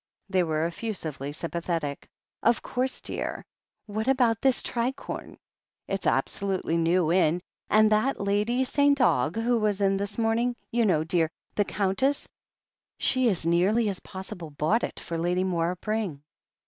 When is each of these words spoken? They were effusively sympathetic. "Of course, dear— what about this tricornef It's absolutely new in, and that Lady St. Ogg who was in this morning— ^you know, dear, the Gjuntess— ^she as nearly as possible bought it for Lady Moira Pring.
They 0.29 0.41
were 0.41 0.65
effusively 0.65 1.31
sympathetic. 1.31 2.07
"Of 2.41 2.63
course, 2.63 3.01
dear— 3.01 3.45
what 3.85 4.07
about 4.07 4.41
this 4.41 4.63
tricornef 4.63 5.37
It's 5.87 6.07
absolutely 6.07 6.75
new 6.75 7.11
in, 7.11 7.39
and 7.69 7.91
that 7.91 8.19
Lady 8.19 8.63
St. 8.63 8.99
Ogg 8.99 9.35
who 9.35 9.59
was 9.59 9.79
in 9.79 9.97
this 9.97 10.17
morning— 10.17 10.55
^you 10.73 10.87
know, 10.87 11.03
dear, 11.03 11.29
the 11.53 11.65
Gjuntess— 11.65 12.27
^she 12.99 13.29
as 13.29 13.45
nearly 13.45 13.89
as 13.89 13.99
possible 13.99 14.49
bought 14.49 14.83
it 14.83 14.99
for 14.99 15.19
Lady 15.19 15.43
Moira 15.43 15.75
Pring. 15.77 16.23